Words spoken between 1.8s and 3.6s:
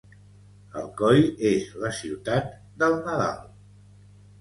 la ciutat del Nadal